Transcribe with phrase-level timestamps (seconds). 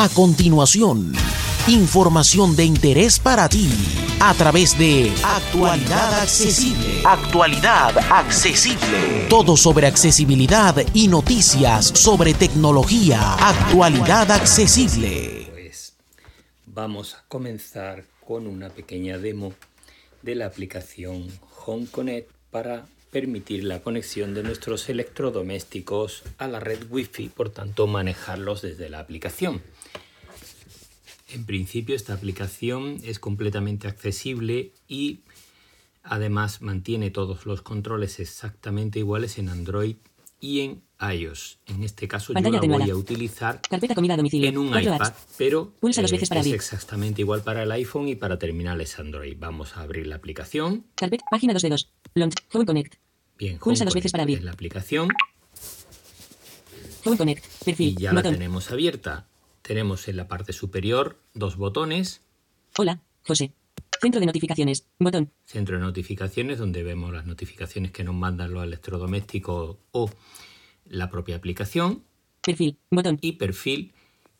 [0.00, 1.12] A continuación,
[1.66, 3.68] información de interés para ti
[4.20, 7.02] a través de Actualidad Accesible.
[7.04, 9.26] Actualidad Accesible.
[9.28, 13.34] Todo sobre accesibilidad y noticias sobre tecnología.
[13.40, 15.48] Actualidad Accesible.
[15.50, 15.94] Pues
[16.64, 19.52] vamos a comenzar con una pequeña demo
[20.22, 21.26] de la aplicación
[21.66, 27.86] Home Connect para permitir la conexión de nuestros electrodomésticos a la red Wi-Fi, por tanto
[27.86, 29.62] manejarlos desde la aplicación.
[31.30, 35.20] En principio esta aplicación es completamente accesible y
[36.02, 39.96] además mantiene todos los controles exactamente iguales en Android
[40.40, 41.58] y en iOS.
[41.66, 46.28] En este caso yo la voy a utilizar en un iPad, pero Pulsa dos veces
[46.28, 46.54] para es abrir.
[46.56, 49.36] exactamente igual para el iPhone y para terminales Android.
[49.38, 50.86] Vamos a abrir la aplicación.
[50.96, 51.92] Carpet, página 2 de 2.
[52.14, 52.94] Launch, Home Connect.
[53.38, 54.38] Bien, Pulsa Home dos veces para Connect abrir.
[54.38, 55.08] es la aplicación
[57.04, 57.44] Home Connect.
[57.64, 57.88] Perfil.
[57.96, 58.34] y ya la botón.
[58.34, 59.26] tenemos abierta.
[59.62, 62.22] Tenemos en la parte superior dos botones,
[62.76, 63.52] Hola, José.
[64.00, 64.86] Centro de notificaciones.
[64.98, 65.32] Botón.
[65.44, 70.10] centro de notificaciones donde vemos las notificaciones que nos mandan los electrodomésticos o
[70.88, 72.04] la propia aplicación
[72.42, 72.78] Perfil.
[72.90, 73.18] Botón.
[73.20, 73.92] y perfil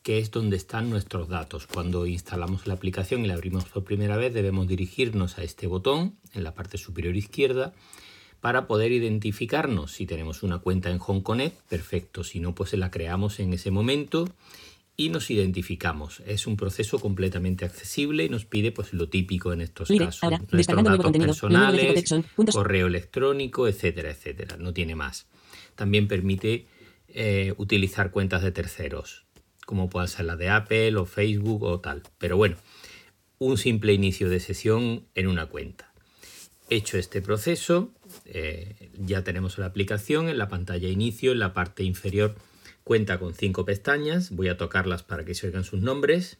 [0.02, 1.66] que es donde están nuestros datos.
[1.66, 6.16] Cuando instalamos la aplicación y la abrimos por primera vez debemos dirigirnos a este botón
[6.32, 7.74] en la parte superior izquierda
[8.40, 9.92] para poder identificarnos.
[9.92, 12.24] Si tenemos una cuenta en Home Connect, perfecto.
[12.24, 14.28] Si no, pues la creamos en ese momento
[15.00, 16.20] y nos identificamos.
[16.26, 20.24] Es un proceso completamente accesible y nos pide pues lo típico en estos Mire, casos.
[20.24, 22.14] ahora, Nuestros datos personales,
[22.52, 24.56] correo electrónico, etcétera, etcétera.
[24.56, 25.28] No tiene más.
[25.76, 26.66] También permite
[27.06, 29.24] eh, utilizar cuentas de terceros,
[29.66, 32.02] como puedan ser las de Apple o Facebook o tal.
[32.18, 32.56] Pero bueno,
[33.38, 35.92] un simple inicio de sesión en una cuenta.
[36.70, 37.92] Hecho este proceso,
[38.24, 42.34] eh, ya tenemos la aplicación en la pantalla inicio, en la parte inferior
[42.88, 44.30] cuenta con cinco pestañas.
[44.30, 46.38] Voy a tocarlas para que se oigan sus nombres.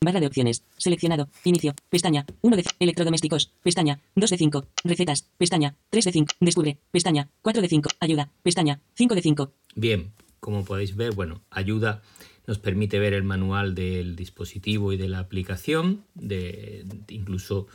[0.00, 0.64] Barra de opciones.
[0.78, 1.28] Seleccionado.
[1.44, 1.74] Inicio.
[1.90, 2.24] Pestaña.
[2.40, 2.76] 1 de 5.
[2.78, 3.52] Electrodomésticos.
[3.62, 4.00] Pestaña.
[4.16, 4.66] 2 de 5.
[4.84, 5.28] Recetas.
[5.36, 5.76] Pestaña.
[5.90, 6.34] 3 de 5.
[6.40, 6.78] Descubre.
[6.90, 7.28] Pestaña.
[7.42, 7.90] 4 de 5.
[8.00, 8.30] Ayuda.
[8.42, 8.80] Pestaña.
[8.94, 9.52] 5 de 5.
[9.74, 12.00] Bien, como podéis ver, bueno, ayuda,
[12.46, 17.66] nos permite ver el manual del dispositivo y de la aplicación, de, incluso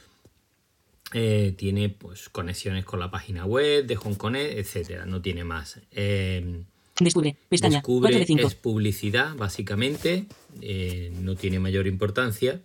[1.13, 5.79] eh, tiene pues conexiones con la página web de Home Connect, etcétera, no tiene más.
[5.91, 6.63] Eh,
[6.99, 7.37] Descubre.
[7.49, 7.81] Pestaña.
[7.81, 8.47] 4 descubre de 5.
[8.47, 10.25] es publicidad, básicamente,
[10.61, 12.61] eh, no tiene mayor importancia.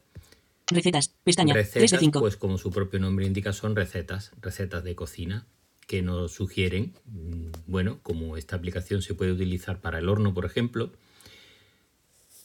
[0.69, 1.15] Recetas.
[1.25, 1.53] Pestaña.
[1.53, 2.21] 3 de Recetas, 5.
[2.21, 5.47] pues como su propio nombre indica, son recetas, recetas de cocina
[5.87, 10.45] que nos sugieren, mm, bueno, como esta aplicación se puede utilizar para el horno, por
[10.45, 10.93] ejemplo.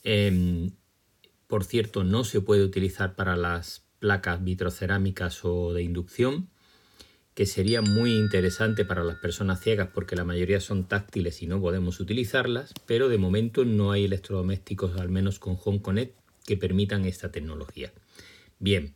[0.04, 0.72] Em,
[1.48, 6.50] por cierto, no se puede utilizar para las placas vitrocerámicas o de inducción,
[7.38, 11.62] que sería muy interesante para las personas ciegas porque la mayoría son táctiles y no
[11.62, 17.06] podemos utilizarlas, pero de momento no hay electrodomésticos, al menos con Home Connect, que permitan
[17.06, 17.94] esta tecnología.
[18.58, 18.96] Bien,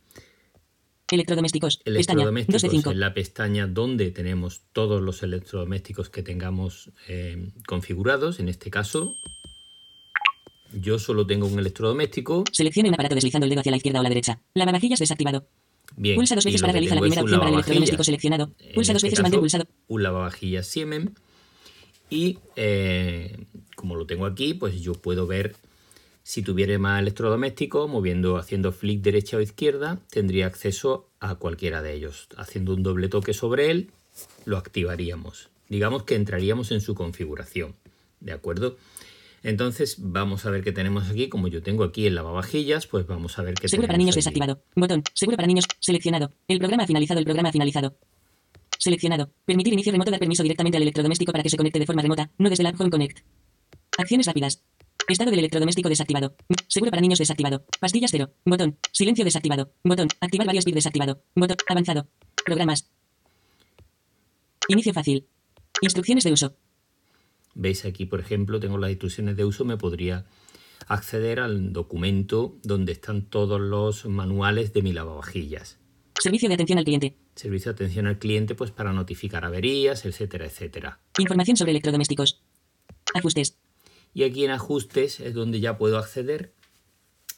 [1.08, 1.76] Electrodomésticos.
[1.76, 1.94] Pestaña.
[1.94, 2.90] 2 electrodomésticos de 5.
[2.90, 8.40] en la pestaña donde tenemos todos los electrodomésticos que tengamos eh, configurados.
[8.40, 9.14] En este caso,
[10.72, 12.42] yo solo tengo un electrodoméstico.
[12.50, 14.40] Seleccione un aparato deslizando el dedo hacia la izquierda o la derecha.
[14.54, 15.46] Lavavajillas desactivado.
[15.96, 18.52] Bien, Pulsa dos veces para realizar la primera opción para el electrodoméstico seleccionado.
[18.74, 19.66] Pulsa dos este veces y mantén caso, pulsado.
[19.88, 21.12] Un lavavajillas Siemens.
[22.10, 25.56] Y eh, como lo tengo aquí, pues yo puedo ver
[26.22, 31.94] si tuviera más electrodoméstico, moviendo, haciendo flick derecha o izquierda, tendría acceso a cualquiera de
[31.94, 32.28] ellos.
[32.36, 33.90] Haciendo un doble toque sobre él,
[34.44, 35.50] lo activaríamos.
[35.68, 37.74] Digamos que entraríamos en su configuración.
[38.20, 38.76] ¿De acuerdo?
[39.42, 41.28] Entonces vamos a ver qué tenemos aquí.
[41.28, 44.14] Como yo tengo aquí el lavavajillas, pues vamos a ver qué Seguro para tenemos niños
[44.14, 44.18] aquí.
[44.40, 44.62] desactivado.
[44.76, 45.02] Botón.
[45.14, 45.66] Seguro para niños.
[45.80, 46.32] Seleccionado.
[46.48, 47.18] El programa ha finalizado.
[47.18, 47.96] El programa ha finalizado.
[48.78, 49.30] Seleccionado.
[49.44, 50.10] Permitir inicio remoto.
[50.10, 52.30] Dar permiso directamente al electrodoméstico para que se conecte de forma remota.
[52.38, 53.18] No desde la app Home Connect.
[53.98, 54.62] Acciones rápidas.
[55.08, 56.36] Estado del electrodoméstico desactivado.
[56.68, 57.64] Seguro para niños desactivado.
[57.80, 58.30] Pastillas cero.
[58.44, 58.78] Botón.
[58.92, 59.72] Silencio desactivado.
[59.82, 60.08] Botón.
[60.20, 61.22] Activar varios bits desactivado.
[61.34, 61.56] Botón.
[61.68, 62.06] Avanzado.
[62.44, 62.88] Programas.
[64.68, 65.26] Inicio fácil.
[65.80, 66.56] Instrucciones de uso.
[67.54, 70.24] Veis aquí, por ejemplo, tengo las instrucciones de uso, me podría
[70.88, 75.78] acceder al documento donde están todos los manuales de mi lavavajillas.
[76.18, 77.16] Servicio de atención al cliente.
[77.34, 81.00] Servicio de atención al cliente, pues para notificar averías, etcétera, etcétera.
[81.18, 82.42] Información sobre electrodomésticos.
[83.14, 83.56] Ajustes.
[84.14, 86.52] Y aquí en ajustes es donde ya puedo acceder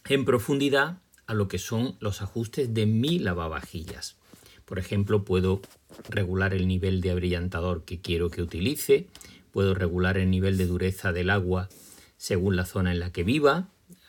[0.08, 4.16] en profundidad a lo que son los ajustes de mi lavavajillas.
[4.64, 5.60] Por ejemplo, puedo
[6.08, 9.08] regular el nivel de abrillantador que quiero que utilice,
[9.54, 11.68] puedo regular el nivel de dureza del agua
[12.16, 13.68] según la zona en la que viva.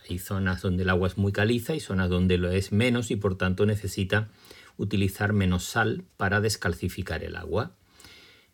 [0.09, 3.15] Hay zonas donde el agua es muy caliza y zonas donde lo es menos y
[3.15, 4.29] por tanto necesita
[4.77, 7.75] utilizar menos sal para descalcificar el agua.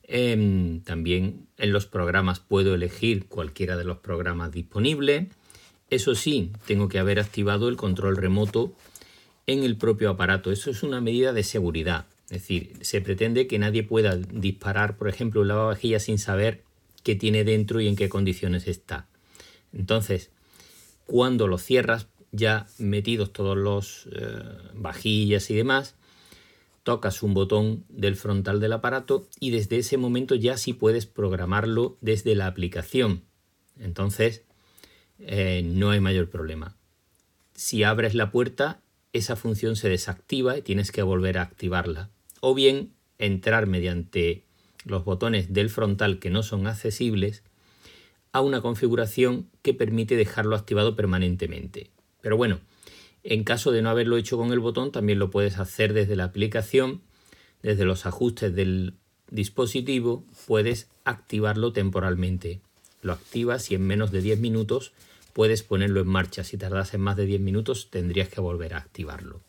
[0.04, 5.28] Em, también en los programas puedo elegir cualquiera de los programas disponibles.
[5.90, 8.74] Eso sí, tengo que haber activado el control remoto
[9.48, 10.52] en el propio aparato.
[10.52, 12.08] Eso es una medida de seguridad.
[12.26, 16.64] Es decir, se pretende que nadie pueda disparar, por ejemplo, un lavavajillas sin saber
[17.04, 19.08] qué tiene dentro y en qué condiciones está.
[19.74, 20.32] Entonces,
[21.06, 24.44] cuando lo cierras, ya metidos todos los eh,
[24.74, 25.96] vajillas y demás,
[26.84, 31.98] tocas un botón del frontal del aparato y desde ese momento ya sí puedes programarlo
[32.02, 33.24] desde la aplicación.
[33.80, 34.44] Entonces,
[35.20, 36.76] eh, no hay mayor problema.
[37.54, 38.82] Si abres la puerta,
[39.14, 42.10] esa función se desactiva y tienes que volver a activarla.
[42.40, 44.46] O bien entrar mediante
[44.86, 47.44] los botones del frontal que no son accesibles
[48.32, 51.90] a una configuración que permite dejarlo activado permanentemente.
[52.22, 52.60] Pero bueno,
[53.24, 56.26] en caso de no haberlo hecho con el botón, también lo puedes hacer desde la
[56.26, 57.02] aplicación,
[57.62, 58.96] desde los ajustes del
[59.30, 62.62] dispositivo, puedes activarlo temporalmente.
[63.02, 64.94] Lo activas y en menos de 10 minutos
[65.34, 66.44] puedes ponerlo en marcha.
[66.44, 69.42] Si tardas en más de 10 minutos, tendrías que volver a activarlo.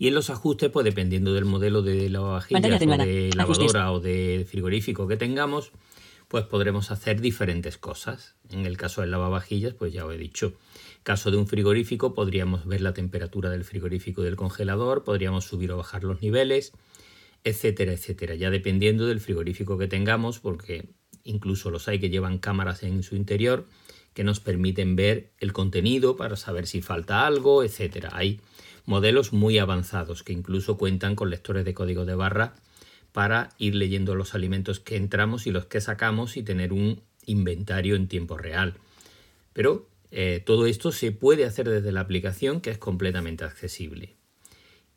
[0.00, 4.46] Y en los ajustes, pues dependiendo del modelo de lavavajillas o de lavadora o de
[4.48, 5.72] frigorífico que tengamos,
[6.26, 8.34] pues podremos hacer diferentes cosas.
[8.48, 10.54] En el caso del lavavajillas, pues ya os he dicho,
[11.02, 15.72] Caso de un frigorífico, podríamos ver la temperatura del frigorífico y del congelador, podríamos subir
[15.72, 16.72] o bajar los niveles,
[17.44, 18.34] etcétera, etcétera.
[18.34, 20.88] Ya dependiendo del frigorífico que tengamos, porque
[21.24, 23.66] incluso los hay que llevan cámaras en su interior
[24.14, 28.10] que nos permiten ver el contenido para saber si falta algo, etcétera.
[28.12, 28.40] Hay
[28.86, 32.54] modelos muy avanzados que incluso cuentan con lectores de código de barra
[33.12, 37.96] para ir leyendo los alimentos que entramos y los que sacamos y tener un inventario
[37.96, 38.74] en tiempo real.
[39.52, 44.16] Pero eh, todo esto se puede hacer desde la aplicación que es completamente accesible.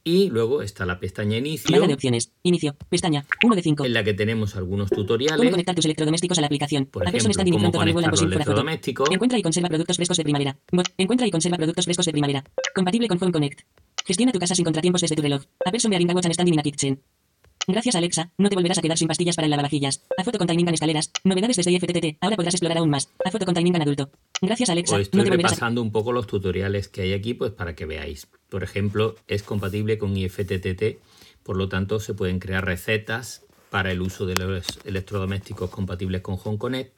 [0.06, 1.88] Y luego está la pestaña Inicio.
[1.88, 2.33] de opciones.
[2.44, 2.75] Inicio.
[2.89, 3.25] Pestaña.
[3.41, 3.86] 1 de 5.
[3.86, 5.38] En la que tenemos algunos tutoriales.
[5.38, 6.88] Cómo conectar tus electrodomésticos a la aplicación.
[6.88, 9.09] Por ejemplo, cómo conectar los electrodomésticos.
[9.09, 10.57] Encuentra y conserva productos frescos de primavera.
[10.97, 12.44] Encuentra y conserva productos frescos de primavera.
[12.75, 13.62] Compatible con Phone Connect.
[14.05, 15.44] Gestiona tu casa sin contratiempos desde tu reloj.
[15.65, 17.01] Apple Bearing Watch and Standing in a Kitchen.
[17.65, 20.03] Gracias Alexa, no te volverás a quedar sin pastillas para el lavavajillas.
[20.17, 21.11] A foto con timing en escaleras.
[21.23, 22.17] Novedades desde IFTTT.
[22.19, 23.09] Ahora podrás explorar aún más.
[23.23, 24.11] A foto con timing en adulto.
[24.41, 24.95] Gracias Alexa.
[24.95, 27.85] Pues estoy no te repasando un poco los tutoriales que hay aquí, pues para que
[27.85, 28.27] veáis.
[28.50, 31.00] Por ejemplo, es compatible con IFTTT,
[31.44, 36.38] por lo tanto se pueden crear recetas para el uso de los electrodomésticos compatibles con
[36.44, 36.97] Home Connect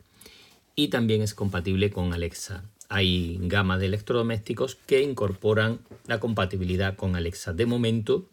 [0.75, 2.65] y también es compatible con Alexa.
[2.89, 7.53] Hay gama de electrodomésticos que incorporan la compatibilidad con Alexa.
[7.53, 8.25] De momento,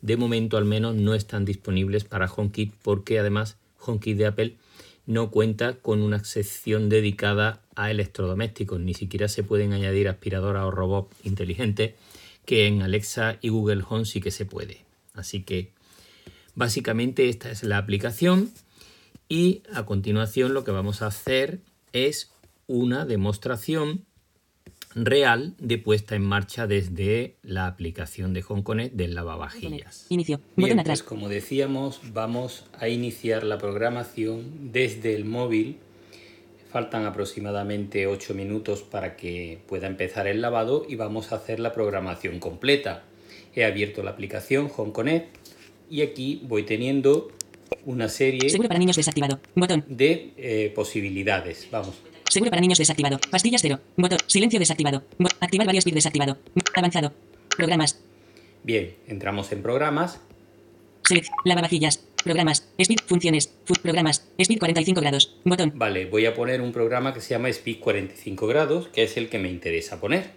[0.00, 4.56] de momento al menos no están disponibles para HomeKit porque además HomeKit de Apple
[5.06, 10.70] no cuenta con una sección dedicada a electrodomésticos, ni siquiera se pueden añadir aspiradoras o
[10.70, 11.94] robots inteligentes
[12.44, 14.84] que en Alexa y Google Home sí que se puede.
[15.14, 15.70] Así que
[16.54, 18.50] básicamente esta es la aplicación
[19.28, 21.60] y a continuación lo que vamos a hacer
[21.92, 22.30] es
[22.68, 24.04] una demostración
[24.94, 30.06] real de puesta en marcha desde la aplicación de Home Connect del lavavajillas.
[30.08, 30.40] Inicio.
[30.56, 35.78] Bien, pues como decíamos, vamos a iniciar la programación desde el móvil.
[36.70, 41.72] Faltan aproximadamente 8 minutos para que pueda empezar el lavado y vamos a hacer la
[41.72, 43.04] programación completa.
[43.54, 45.36] He abierto la aplicación Home Connect
[45.90, 47.32] y aquí voy teniendo
[47.84, 49.40] una serie para niños desactivado.
[49.54, 49.84] Botón.
[49.88, 51.68] de eh, posibilidades.
[51.70, 51.94] Vamos,
[52.28, 53.18] Seguro para niños desactivado.
[53.30, 53.80] Pastillas cero.
[53.96, 54.18] Botón.
[54.26, 55.02] Silencio desactivado.
[55.40, 56.38] activar varios bits desactivado.
[56.74, 57.12] Avanzado.
[57.56, 58.00] Programas.
[58.62, 60.20] Bien, entramos en programas.
[61.04, 61.28] Select.
[61.44, 62.04] Lavavajillas.
[62.22, 62.68] Programas.
[62.78, 62.98] Speed.
[63.06, 63.50] Funciones.
[63.82, 64.28] programas.
[64.38, 65.36] Speed 45 grados.
[65.44, 65.72] Botón.
[65.74, 69.30] Vale, voy a poner un programa que se llama Speed 45 grados, que es el
[69.30, 70.32] que me interesa poner.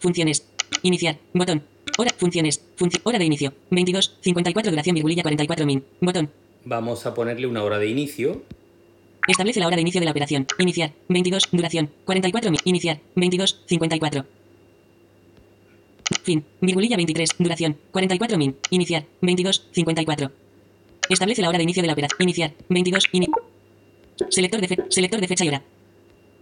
[0.00, 0.48] Funciones.
[0.82, 1.18] Iniciar.
[1.32, 1.62] Botón.
[1.96, 2.10] Hora.
[2.18, 2.60] Funciones.
[3.04, 3.54] hora de inicio.
[3.70, 4.18] 22.
[4.20, 5.84] 54 duración virgulilla 44 min.
[6.00, 6.30] Botón.
[6.64, 8.42] Vamos a ponerle una hora de inicio.
[9.26, 10.46] Establece la hora de inicio de la operación.
[10.58, 10.92] Iniciar.
[11.08, 11.48] 22.
[11.50, 11.90] Duración.
[12.04, 12.52] 44.
[12.64, 13.00] Iniciar.
[13.14, 13.62] 22.
[13.66, 14.26] 54.
[16.22, 16.44] Fin.
[16.60, 17.30] Virgulilla 23.
[17.38, 17.78] Duración.
[17.90, 18.56] 44 min.
[18.70, 19.06] Iniciar.
[19.22, 19.68] 22.
[19.72, 20.30] 54.
[21.08, 22.18] Establece la hora de inicio de la operación.
[22.20, 22.52] Iniciar.
[22.68, 23.04] 22.
[24.28, 25.62] selector, de selector de fecha y hora.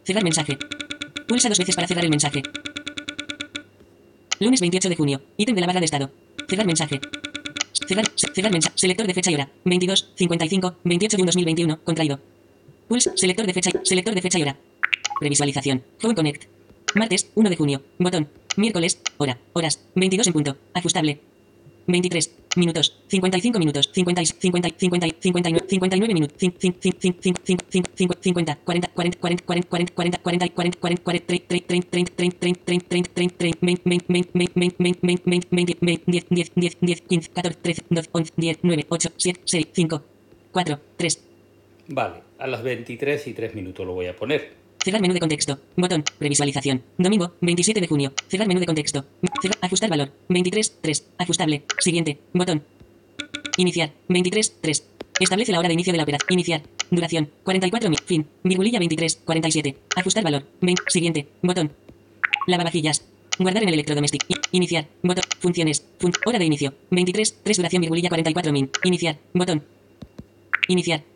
[0.04, 0.58] Cerrar mensaje.
[1.28, 2.42] Pulsa dos veces para cerrar el mensaje.
[4.40, 5.22] Lunes 28 de junio.
[5.36, 6.10] Ítem de la barra de estado.
[6.48, 7.00] Cerrar mensaje.
[7.72, 8.74] Cerrar, mensaje.
[8.76, 9.48] Selector de fecha y hora.
[9.64, 11.80] 22, 55, 28 de 2021.
[11.84, 12.31] Contraído.
[12.92, 14.54] Pulse, selector de fecha, selector de fecha y hora.
[15.18, 15.82] Previsualización.
[16.02, 16.44] Home Connect.
[16.94, 17.80] Martes, 1 de junio.
[17.99, 18.28] Botón.
[18.58, 20.58] Miércoles, hora, horas, 22 en punto.
[20.75, 21.18] Ajustable.
[21.87, 26.80] 23 minutos, 55 minutos, 50, 50, 50, 59, 59 minutos, 50,
[28.20, 32.38] 50, 40, 40, 40, 40, 40, 40, 40, 40, 40, 40, 30, 30, 30, 30,
[32.38, 36.76] 30, 30, 30, 30, 20, 20, 20, 20, 20, 20, 20, 20, 10, 10, 10,
[36.82, 40.02] 10, 15, 14, 13, 12, 11, 10, 9, 8, 7, 6, 5,
[40.52, 41.31] 4, 3.
[41.94, 44.54] Vale a las 23 y 3 minutos lo voy a poner.
[44.82, 45.58] Cerrar menú de contexto.
[45.76, 46.02] Botón.
[46.18, 46.82] Previsualización.
[46.96, 48.14] Domingo, 27 de junio.
[48.28, 49.04] Cerrar menú de contexto.
[49.42, 49.58] Cerrar.
[49.61, 50.11] Ajustar valor.
[50.30, 51.06] 23, 3.
[51.18, 51.64] Ajustable.
[51.78, 52.18] Siguiente.
[52.32, 52.64] Botón.
[53.58, 53.92] Iniciar.
[54.08, 54.87] 23, 3.
[55.20, 56.26] Establece la hora de inicio de la operación.
[56.30, 56.62] Iniciar.
[56.90, 57.30] Duración.
[57.44, 58.00] 44 mil.
[58.06, 58.26] Fin.
[58.42, 59.76] Virgulilla 23, 47.
[59.94, 60.44] Ajustar valor.
[60.62, 60.82] 20.
[60.88, 61.28] Siguiente.
[61.42, 61.72] Botón.
[62.46, 63.04] Lavavajillas.
[63.38, 64.26] Guardar en el electrodoméstico.
[64.52, 64.88] Iniciar.
[65.02, 65.25] Botón.
[65.40, 65.87] Funciones.
[65.99, 66.72] Fun hora de inicio.
[66.90, 68.70] 23, 3 duración virgulilla 44 min.
[68.82, 69.18] Iniciar.
[69.34, 69.62] Botón.
[70.68, 71.12] Iniciar.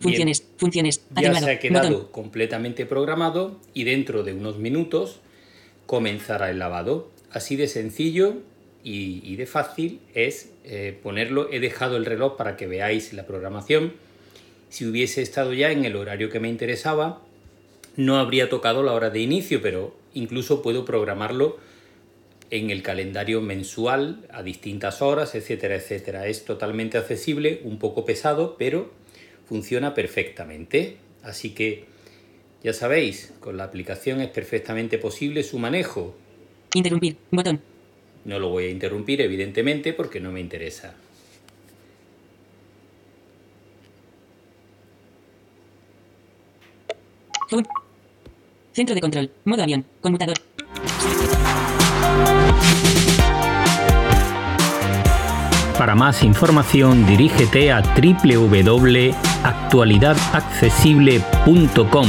[0.00, 0.58] Funciones, Bien.
[0.58, 1.06] funciones.
[1.20, 2.08] Ya se ha quedado Botón.
[2.12, 5.20] completamente programado y dentro de unos minutos
[5.86, 7.10] comenzará el lavado.
[7.30, 8.34] Así de sencillo
[8.84, 11.50] y, y de fácil es eh, ponerlo.
[11.52, 13.94] He dejado el reloj para que veáis la programación.
[14.68, 17.22] Si hubiese estado ya en el horario que me interesaba,
[17.96, 21.56] no habría tocado la hora de inicio, pero incluso puedo programarlo
[22.50, 26.26] en el calendario mensual a distintas horas, etcétera, etcétera.
[26.26, 28.90] Es totalmente accesible, un poco pesado, pero
[29.46, 30.96] funciona perfectamente.
[31.22, 31.84] Así que
[32.62, 36.16] ya sabéis, con la aplicación es perfectamente posible su manejo.
[36.74, 37.16] Interrumpir.
[37.30, 37.60] Botón.
[38.24, 40.94] No lo voy a interrumpir, evidentemente, porque no me interesa.
[48.72, 49.30] Centro de control.
[49.44, 49.86] Modo avión.
[50.00, 50.36] Conmutador.
[55.78, 57.82] Para más información dirígete a
[59.46, 62.08] www.actualidadaccesible.com,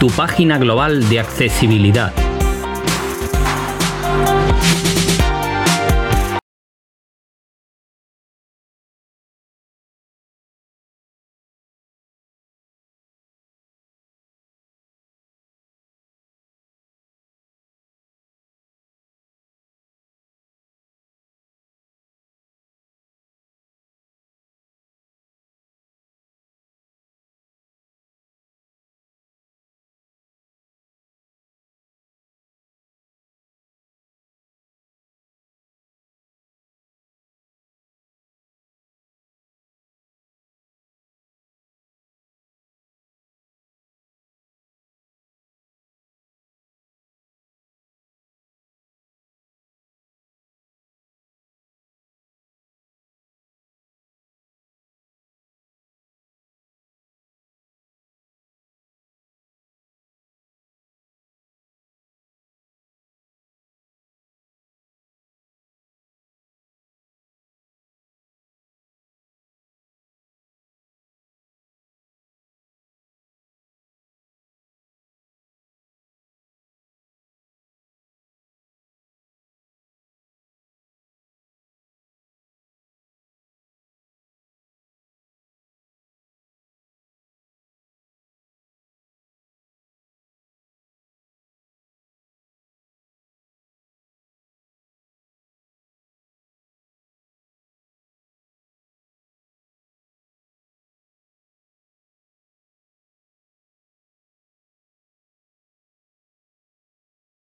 [0.00, 2.27] tu página global de accesibilidad.